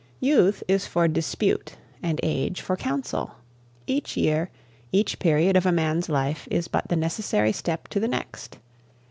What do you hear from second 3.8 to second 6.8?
each year, each period of a man's life is